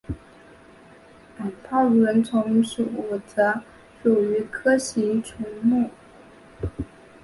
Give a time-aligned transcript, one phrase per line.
[1.63, 2.89] 泡轮虫属
[3.27, 3.61] 则
[4.01, 5.91] 属于核形虫目。